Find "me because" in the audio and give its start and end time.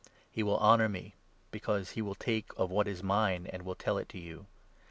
0.89-1.91